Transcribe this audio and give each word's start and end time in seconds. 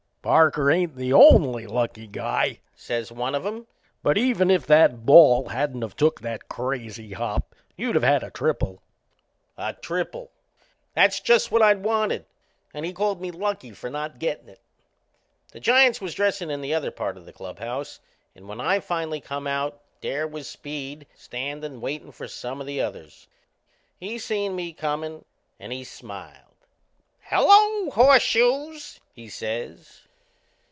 "Parker 0.23 0.69
ain't 0.69 0.97
the 0.97 1.11
only 1.13 1.65
lucky 1.65 2.05
guy!" 2.05 2.59
says 2.75 3.11
one 3.11 3.33
of 3.33 3.43
'em. 3.43 3.65
"But 4.03 4.19
even 4.19 4.51
if 4.51 4.67
that 4.67 5.03
ball 5.03 5.47
hadn't 5.49 5.81
of 5.81 5.95
took 5.95 6.21
that 6.21 6.47
crazy 6.47 7.13
hop 7.13 7.55
you'd 7.75 7.95
of 7.95 8.03
had 8.03 8.21
a 8.21 8.29
triple." 8.29 8.83
A 9.57 9.73
triple! 9.73 10.29
That's 10.93 11.19
just 11.19 11.51
what 11.51 11.63
I'd 11.63 11.81
wanted; 11.83 12.25
and 12.71 12.85
he 12.85 12.93
called 12.93 13.19
me 13.19 13.31
lucky 13.31 13.71
for 13.71 13.89
not 13.89 14.19
gettin' 14.19 14.47
it! 14.47 14.59
The 15.53 15.59
Giants 15.59 15.99
was 15.99 16.13
dressin' 16.13 16.51
in 16.51 16.61
the 16.61 16.75
other 16.75 16.91
part 16.91 17.17
o' 17.17 17.21
the 17.21 17.33
clubhouse; 17.33 17.99
and 18.35 18.47
when 18.47 18.61
I 18.61 18.79
finally 18.79 19.21
come 19.21 19.47
out 19.47 19.81
there 20.01 20.27
was 20.27 20.47
Speed, 20.47 21.07
standin' 21.15 21.81
waitin' 21.81 22.11
for 22.11 22.27
some 22.27 22.61
o' 22.61 22.63
the 22.63 22.79
others. 22.79 23.27
He 23.97 24.19
seen 24.19 24.55
me 24.55 24.71
comin' 24.71 25.25
and 25.59 25.73
he 25.73 25.83
smiled." 25.83 26.67
Hello, 27.31 27.89
Horseshoes!"he 27.89 29.27
says. 29.27 30.01